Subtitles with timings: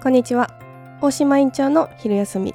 [0.00, 0.48] こんにちは。
[1.00, 2.54] 大島院長の昼休み。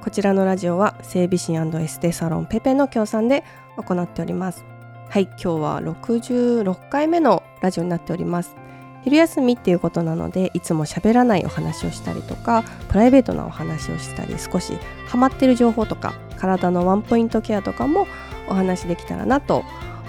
[0.00, 3.42] こちらのラジオは整備士エステサロンペペの協賛で
[3.76, 4.64] 行っております。
[5.10, 8.54] はい今日は66回目のラジオになっております。
[9.02, 18.06] 昼休みっていうことなのでいつも喋らないお話をしたりとかプライベートなお話をしたり少しハマってる情報とか体のワンポイントケアとかも
[18.48, 19.64] お話できたらなと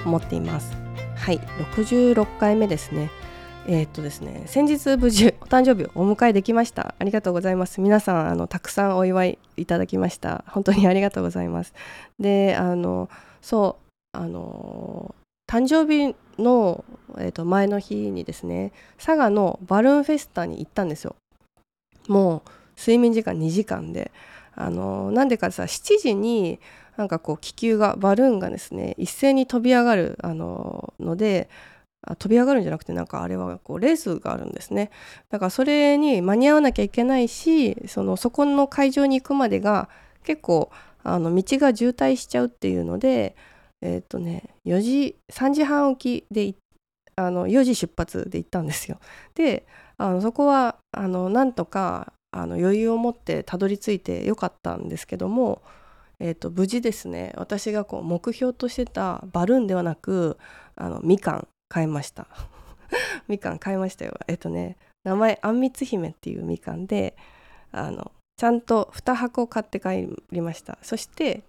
[0.05, 0.77] 思っています。
[1.15, 1.39] はい
[1.73, 3.09] 66回目ですね。
[3.67, 6.93] えー、っとですね先日無事お誕生日をお迎えできました。
[6.99, 7.81] ありがとうございます。
[7.81, 10.43] 皆さんあのたくさんお祝いいただきました。
[10.47, 11.73] 本当にありがとうございます。
[12.19, 13.09] であの
[13.41, 13.77] そ
[14.13, 15.15] うあの
[15.47, 16.85] 誕生日の、
[17.17, 21.15] えー、と前の日にですね佐賀のバルーンフェスタに行ったんですよ。
[22.07, 24.11] もう睡眠時間2時間で。
[24.57, 26.59] あのなんでかさ7時に
[26.95, 31.49] なんかこう気球がバルーンがですね一斉に飛び上がるあのので
[32.17, 34.91] 飛び上がるんじゃなくてなんかあれはこうレースがあるんですね。
[35.29, 39.89] だからそれに間に合わなきゃいけないしそのそこの会場に行くまでが
[40.23, 40.69] 結構
[41.03, 43.35] あの道が渋滞しちゃうっていうので
[43.81, 46.55] えっ、ー、とね4時3時半起きで
[47.15, 48.99] あの4時出発で行ったんですよ。
[49.33, 49.65] で
[49.97, 55.61] あのそこはあのなんとかあの余裕を持ってたどり着いてよかったんですけども
[56.19, 60.37] えーと、無事ですね私がこう目標としてたバルーンではなく
[60.75, 61.47] あのみかん。
[61.69, 62.27] 買いました。
[63.27, 64.17] みかん買いましたよ。
[64.27, 67.15] えっ、とね名前あんみつ姫っていうみかんで
[67.71, 70.77] あのちゃんと2箱買って帰りました。
[70.81, 71.43] そして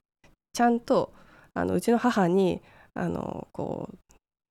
[0.53, 1.13] ちゃんと
[1.55, 2.63] あのうちの母に
[2.95, 3.97] あのこう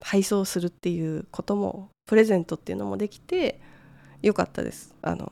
[0.02, 3.60] 配送するっていうこともプレゼントっていうのもできて
[4.22, 4.94] よかったです。
[5.02, 5.32] あの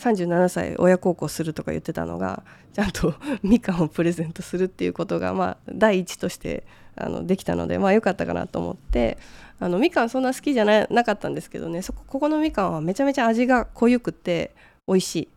[0.00, 6.64] 37歳親孝行するとか言ってたのがちゃんと みかんをプレゼントするっていうことが、まあ、第一として
[6.96, 9.18] あのできたので、まあ、よかったかなと思って
[9.58, 14.52] あのみかんそんな好きじゃなかったんですけどねそこここのみかんはめちゃめちゃ味が濃ゆくて
[14.88, 15.28] 美味しい。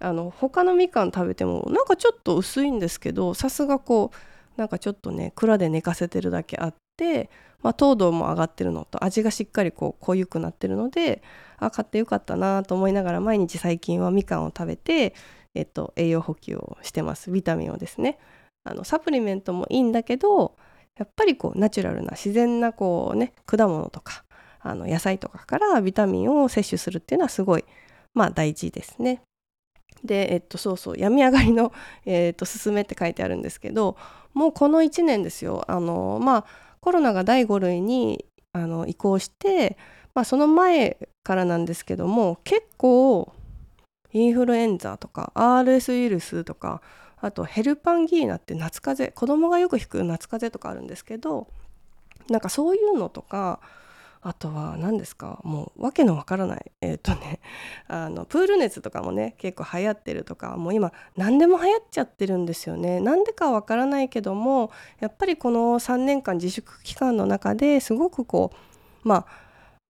[0.00, 6.74] あの他のみかん食べてもなんかちょっと薄いんですけどさすがこうなんかちょっとね蔵で寝かせてるだけあっ、
[7.62, 11.22] まあ、糖度も上がってるのと味がしっかりこう濃ゆくなってるので
[11.56, 15.14] あ買ってよかったなと思いながら毎日最近はみかんを食べて、
[15.54, 17.30] えっと、栄養補給をしてます。
[17.30, 18.18] ビタミンをですね。
[18.64, 20.56] あのサプリメントもいいんだけど
[20.96, 24.24] やっぱりこうナチュラルな自然なこうね果物とか
[24.60, 27.64] あの野菜とかからビタミンを摂取するっていうのはすごい
[28.14, 29.22] まあ大事ですね。
[30.04, 31.72] で、えっと、そうそう病み上がりの、
[32.04, 33.96] えっと、すすめって書いてあるんですけど
[34.34, 35.64] もうこの1年ですよ。
[35.66, 36.44] あのまあ
[36.80, 39.76] コロナが第5類にあの移行して
[40.18, 43.32] まあ、その前からなんですけども結構
[44.12, 46.82] インフルエンザとか RS ウイルスとか
[47.20, 51.46] あとヘルパンギーナって夏風邪子供がよく引く夏風邪とかあるんですけど
[52.28, 53.60] なんかそういうのとか
[54.20, 55.40] あとは何ですか？
[55.44, 56.72] もう訳のわからない。
[56.80, 57.40] えっ、ー、とね
[57.86, 63.00] あのプール熱とかもね結構流行ってるとかもう今何でも流行っちゃってるんですよね。
[63.00, 64.70] なんでかわからないけども
[65.00, 68.52] やっぱりこの3年間自粛期間の中ですごくこ
[69.04, 69.26] うまあ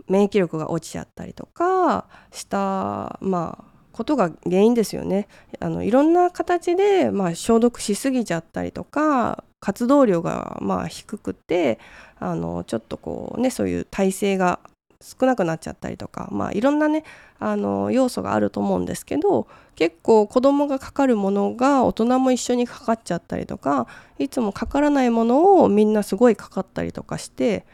[0.08, 5.26] 免疫力が落ちちゃったりとかしたまあことが原因ですよね。
[5.58, 11.80] あのいろんな形で、まあ、消毒しすぎちゃったりとか活動量がまあ低くて
[12.20, 14.60] あのちょっとこうねそういう体勢が
[15.00, 17.02] 少なくなっちゃったりとか、まあ、いろんなね
[17.40, 23.88] あの要素があると思うんですけど結構子供がかかるものが大人も一緒にかかっちゃったりとか
[24.20, 27.64] いつもかからないものをみんなすごいかかったりとかして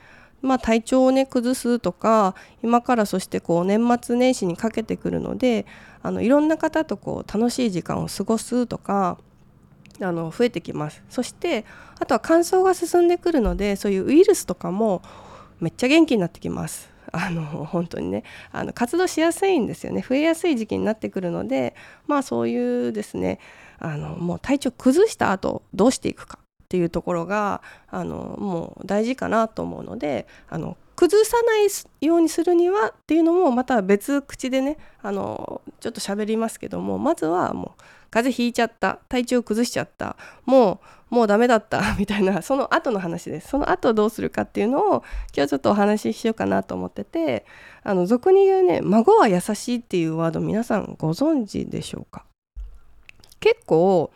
[0.44, 5.65] まあ、体調をね崩すとか今からそしてこう年末年始にかけてくるので
[6.03, 9.19] あのいろんな方とこう楽しい時間を過ごすとか
[10.00, 11.03] あの増えてきます。
[11.09, 11.65] そして
[11.99, 15.03] あとは乾燥が進んでくるのでそういうウイルスとかも
[15.60, 16.93] めっちゃ元気になってきます。
[17.12, 18.25] あの本当にね。
[18.53, 20.04] あの活動しやすいんですよね。
[20.06, 21.75] 増えやすい時期になってくるので
[22.06, 23.38] まあそういうですね。
[23.78, 26.38] あのもう体調崩した後どうしていくか。
[26.65, 40.16] っていうところがあのもう大事かなと思うのであの崩さないようにするにはっていうのもまた別口でねあのちょっと喋りますけどもまずはもう風邪ひいちゃった体調崩しちゃった
[40.47, 40.81] も
[41.11, 43.49] うもうダメだった みたいなその後の話です。
[43.49, 45.05] その後どうするかっていうのを
[45.37, 47.45] 今日ちょっとお話ししようかなと思ってて
[47.83, 52.25] あの俗に言うね孫は優しいっていうワード皆さんご存知でしょうか？
[53.41, 54.10] 結構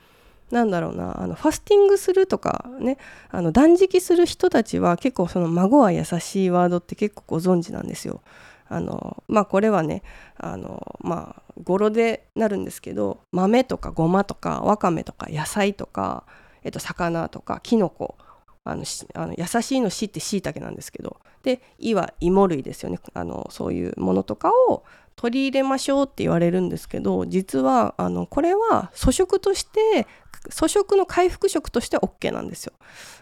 [0.50, 2.98] なんだろうなあのファスティングするとかね
[3.30, 8.22] あの断食する人たちは結構その孫は優しいワードって結構ご存知なんですよ。
[8.70, 10.02] あのまあこれはね
[10.36, 16.24] あのまあ語呂でなるんですけど豆とかごまとかわかめとか野菜とか、
[16.62, 18.16] えっと、魚とかきのこ
[18.64, 18.84] あの
[19.14, 24.84] あの優しいのしってしいたけなんですけどで「胃」は芋類ですよねあのそういうものとかを
[25.18, 30.06] 取り入れましょうって言われるんですけど実はあのこれは粗食として
[30.54, 32.72] 粗食の回復食として OK なんですよ。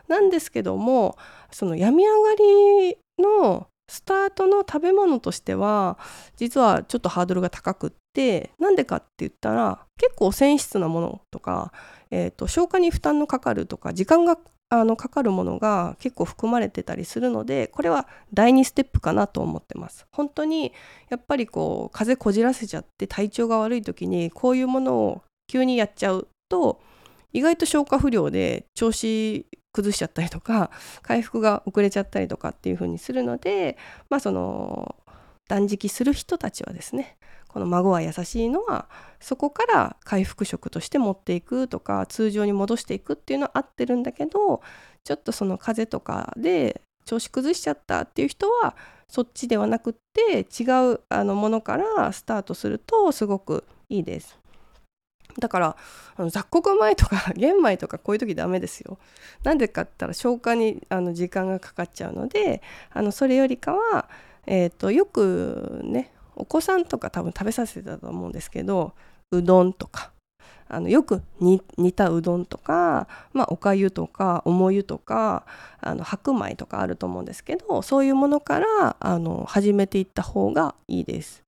[0.06, 1.16] なんですけども
[1.50, 5.98] その病み上がりのスタートの食べ物としては
[6.36, 11.72] 実はちょっとハードルが高くってなんでかって言ったら結構繊維質なものとか、
[12.10, 14.36] えーと、消化に負担のかかるとか時間が
[14.68, 20.06] あのかかるものが結構含まれてたりするのでこれは第2ステップかなと思ってます。
[20.10, 20.72] 本当に
[21.08, 26.80] やっぱりこう風邪こじらせちゃって体調が悪い時にこういうものを急にやっちゃうと
[27.32, 30.70] 意外と消化不良で調子崩しちゃったりとか
[31.02, 33.76] 回復が遅れちゃったりとかっていう風にするので
[34.08, 34.96] まあその
[35.48, 37.16] 断食する人たちはですね
[37.56, 38.86] この孫は優しいのは
[39.18, 44.60] そこから回復食として持っていくとか通常に戻していくっていうのは合ってるんだけど
[45.04, 48.76] ちょっとその風邪とかで調子崩しちゃったっていう人は
[49.08, 54.38] そっちではなくって違うあのものからスタートするとすごくいいです。
[55.38, 55.76] だから
[56.16, 58.98] あの雑穀米とか 玄米とかこういう時ダメですよ。
[59.44, 62.60] なんでかって言ったら消化にあの時間がかかっちゃうので
[62.90, 64.10] あのそれよりかは、
[64.44, 68.94] えーと、よくねお子さんとか多分食べさせてたと思うんですけど
[69.32, 70.12] うどんとか
[70.68, 71.60] あのよく煮
[71.92, 75.46] たうどんとか、まあ、おかゆとかおもゆとか
[75.80, 81.44] あの白米とかあると思うんですけどそういうものからあの始めていった方がいいです。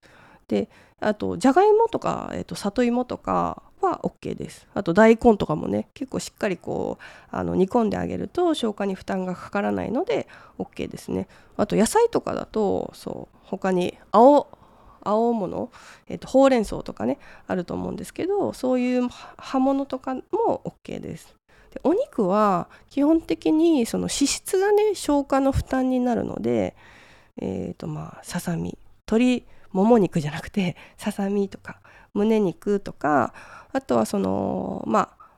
[0.46, 0.70] で
[1.00, 4.67] あとじゃがいもとか、えーと里芋とかは OK です。
[4.75, 10.26] あと大根とかもね結構しっかりこうあの煮込んであげると消化に負担がかからないので
[10.58, 11.29] OK ですね。
[11.56, 14.49] あと野菜とかだとそう他に青
[15.09, 15.71] 青物、
[16.09, 20.23] えーと、ほうれん草とかねあると思うんですけどそういう葉物とかも
[20.87, 21.35] OK です。
[21.71, 26.75] でお肉は基本的にその脂質がね消化の負担になるので
[27.41, 28.79] えっ、ー、とまあささみ
[29.11, 31.81] 鶏もも肉じゃなくて ささみとか
[32.15, 33.35] 胸肉とか
[33.73, 35.29] あとはそのまあ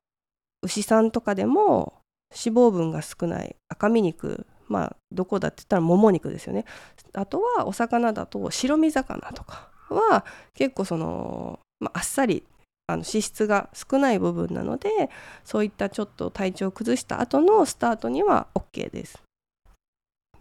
[0.62, 1.94] 牛さんとかでも
[2.30, 6.64] 脂肪分が少ない赤身肉まあどこだって言ったらもも肉ですよね
[7.12, 10.24] あとはお魚だと白身魚とかは
[10.54, 12.44] 結構その、まあ、っさり
[12.86, 15.10] あの脂質が少ない部分なので
[15.44, 19.22] そういったちょっと体調を崩した後のスタートには OK です。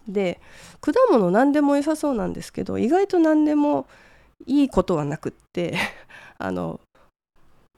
[0.08, 0.40] で
[0.82, 3.88] 果物何でも良さそうなんですけど意外と何でも
[4.48, 5.76] いいことはなくって
[6.40, 6.80] あの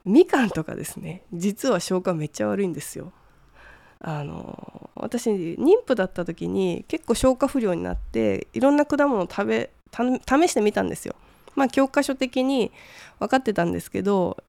[0.04, 3.12] みかんとかですね実は消化めっちゃ悪いんですよ。
[4.04, 5.56] あの私妊
[5.86, 11.14] 婦だった時に結構消化不良になっていろんな果物を食べ試してみたんですよ。
[11.54, 12.72] まあ教科書的に
[13.20, 14.42] 分かってたんですけど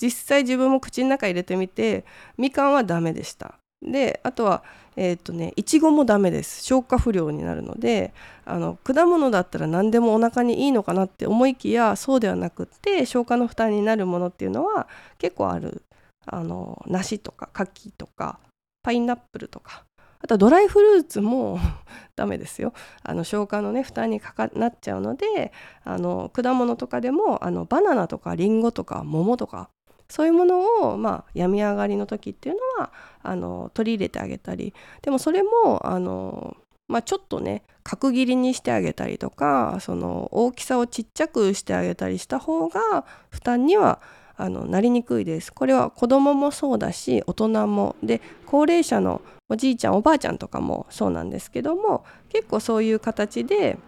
[0.00, 2.04] 実際自分も口の中入れてみて
[2.38, 3.54] みかんはダメでした。
[3.82, 4.62] であとは
[4.96, 8.12] えっ、ー、とねいちごもダメです消化不良になるので
[8.44, 14.86] あの果物だったら何でもお腹にいいのかなって思いきやそうではなくって消化の負担になるものっていうのは
[15.18, 15.82] 結構ある
[16.26, 18.38] あの梨とか柿とか
[18.82, 19.84] パイナップルとか。
[20.22, 21.58] あとはドライフルーツも
[22.14, 22.72] ダメですよ。
[23.02, 25.52] あの消化のね負担にかかなっちゃうので
[25.84, 29.70] あの果物とかでもあのバナナとかリンゴとか桃とか
[30.10, 32.92] そういうものを、まあ、病み上がりの時っていうのは
[33.22, 34.74] あの取り入れてあげたり。
[35.02, 36.56] でもそれもあの、
[36.88, 44.00] まあ、ちょっとね角切りにしてあげたりとかその大きさをちっちゃくしてあげたりした方が負担には
[44.40, 45.52] あのなりにくいです。
[45.52, 49.20] これは子供もそうだし大人もで高齢者の
[49.50, 53.78] おじいちゃんおばあちゃんとかもそうなんですけども結構そういう形で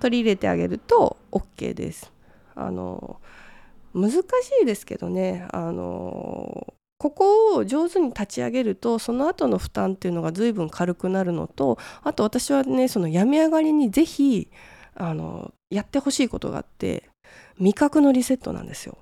[0.00, 2.12] 取り入れてあげると OK です。
[2.56, 3.20] あの
[3.94, 4.22] 難し
[4.62, 14.50] いですけどねあのここを上手に立ち上げるとその後の負担っていうのが随分軽くなるのとあと私はねその病み上がりに是非
[14.96, 17.08] あのやってほしいことがあって
[17.58, 18.98] 味覚のリセットなんですよ。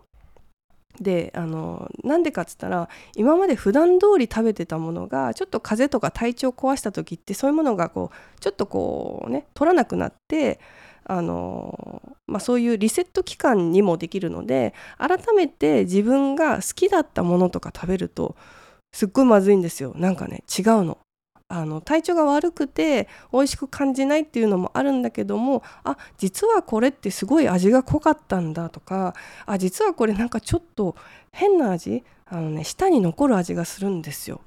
[1.01, 10.61] であのなんでかっつったら今まで普段通り食べてたものがちょっと風邪とか体調壊した時ってそういうものがこうちょっとこうね取らなくなって
[11.05, 18.37] あのまあ、そういうリセット期間にもできるので改めて自分が好きだったものとか食べると
[18.93, 20.99] すっごいまずいんですよなんかね違うの。
[21.53, 30.97] あの体調が悪くて美味しく感じないっていうのもあるんだけどもあ実はこれってすごい味が濃かったんだとかあ実はこれなんかちょっと
[31.31, 34.41] 変な味あのね舌に残る味がするんですよ。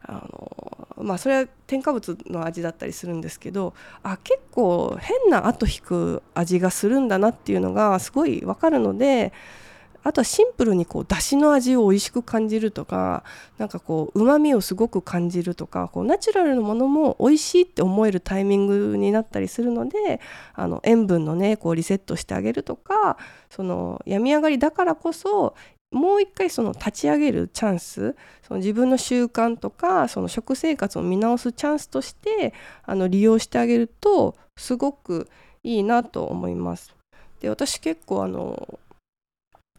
[0.00, 9.34] あのまあそれは添加物の味だったりするんですけどあ結構変な後引く味がするんだなっていうのがすごい分かるので
[10.04, 13.24] あとはシンプルにこう出汁の味を美味しく感じるとか
[13.58, 20.20] なんかこうまみをすごく感じるとかこうナチュラルなものも美味しいって思えるタイミングになったりするので
[20.52, 23.16] あの塩分のねこうリセットしてあげるとか
[23.50, 25.56] その病み上がりだからこそ
[25.90, 32.52] もう一回その立ち上げるチャンスその自分の習慣とかその食生活を見直すチャンスとして
[32.84, 35.28] あの利用してあげるとすごく
[35.62, 36.94] いいなと思います。
[37.40, 38.78] で私結構あの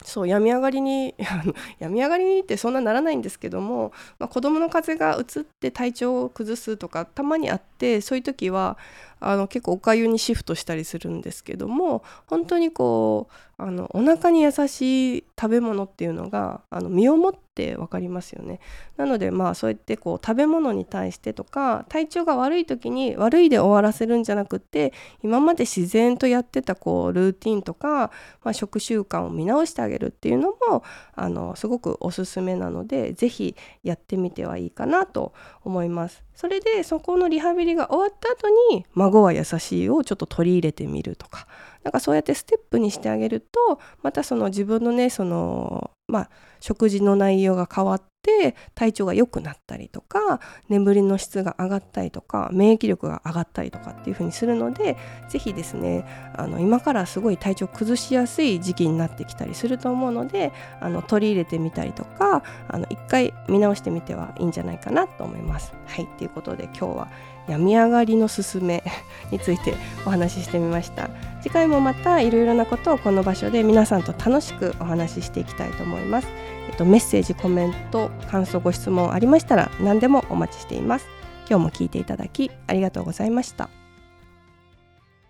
[0.04, 1.16] そう病み上がりに
[1.80, 8.78] 病み上がりにってそんなならないんですけども、まあ、子供の風邪がうつって体調を崩すとかたまにあってそういう時は
[9.20, 18.60] あの結構おかゆにシフトしたりするんですけども本当にこうあのお腹に優しい食べ物っていうのがあの身をもって分かりますよね。
[18.98, 24.92] なのでまあそうやってこう食べ物に対してとか体調が悪い時に悪いで終わらせるんじゃなくて
[25.24, 28.12] 今まで自然とやってたこうルーティンとか、
[28.44, 30.84] まあ、食習慣を見直してあげるっていうのも
[31.16, 36.26] あのすごくおすすめなので是非やってみてはいいかなと思います。
[36.36, 41.48] それでそこのリハビリが終わった後に孫は優しいをちょっと取り入れてみるとか
[41.86, 54.98] なんかそうやってステップにしてあげるとまたその自分のねそのまあ食事の内容が変わって体調が良くなったりとか眠りの質が上がったりとか免疫力が上がったりとかっていう風にするので
[55.30, 65.74] 是非ですねあの今からすごい体調崩しやすい時期になってきたりすると思うのであの取り入れてみたりとかあの一回見直してみてはいいんじゃないかなと思います。
[65.86, 67.08] はいということで今日は
[67.48, 68.84] 病み上がりのすすめ
[69.32, 69.76] について
[70.06, 71.10] お話ししてみました
[71.46, 76.28] 次回もまたいろいろなことをこの場所で皆さんと楽しくお話ししていきたいと思います、
[76.68, 81.06] えっと、メッセージコメント感想ご質問ありましたら何でもお待ちしています
[81.48, 83.70] 今日も聞いていただきありがとうございました